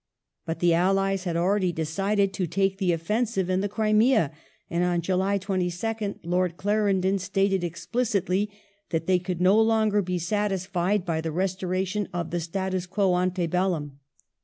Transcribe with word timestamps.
But 0.47 0.61
the 0.61 0.73
allies 0.73 1.25
had 1.25 1.37
already 1.37 1.71
decided 1.71 2.33
to 2.33 2.47
take 2.47 2.79
the 2.79 2.91
offensive 2.91 3.51
in 3.51 3.61
the 3.61 3.69
Crimea, 3.69 4.31
and 4.67 4.83
on 4.83 5.01
July 5.01 5.37
22nd 5.37 6.21
Lord 6.23 6.57
Clarendon 6.57 7.19
stated 7.19 7.63
explicitly 7.63 8.49
that 8.89 9.05
they 9.05 9.19
w^ould 9.19 9.39
no 9.41 9.61
longer 9.61 10.01
be 10.01 10.17
satisfied 10.17 11.05
by 11.05 11.21
the 11.21 11.31
restoration 11.31 12.07
of 12.11 12.31
the 12.31 12.39
Status 12.39 12.87
quo 12.87 13.13
ante 13.15 13.45
helium. 13.45 13.99